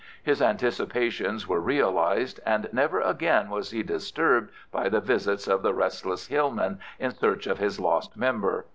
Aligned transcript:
His 0.23 0.41
anticipations 0.41 1.47
were 1.47 1.59
realized, 1.59 2.39
and 2.43 2.67
never 2.71 3.01
again 3.01 3.51
was 3.51 3.69
he 3.69 3.83
disturbed 3.83 4.49
by 4.71 4.89
the 4.89 4.99
visits 4.99 5.47
of 5.47 5.61
the 5.61 5.75
restless 5.75 6.25
hillman 6.25 6.79
in 6.97 7.11
search 7.11 7.45
of 7.45 7.59
his 7.59 7.79
lost 7.79 8.17
member. 8.17 8.65